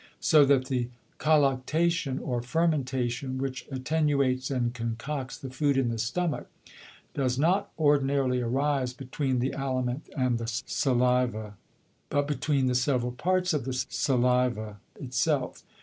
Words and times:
So 0.19 0.45
that 0.45 0.65
the 0.65 0.89
Colluctation, 1.19 2.17
or 2.23 2.41
Fermentation, 2.41 3.37
which 3.37 3.67
attenuates 3.71 4.49
and 4.49 4.73
concocts 4.73 5.37
the 5.37 5.51
Food 5.51 5.77
in 5.77 5.89
the 5.89 5.99
Stomach, 5.99 6.47
does 7.13 7.37
not 7.37 7.71
ordinarily 7.77 8.41
arise 8.41 8.93
between 8.93 9.37
the 9.37 9.53
Aliment 9.53 10.09
and 10.17 10.39
the 10.39 10.47
Saliva, 10.47 11.53
but 12.09 12.27
between 12.27 12.65
the 12.65 12.73
several 12.73 13.11
Parts 13.11 13.53
of 13.53 13.63
the 13.63 13.73
Saliva 13.73 14.79
it 14.99 15.13
self. 15.13 15.61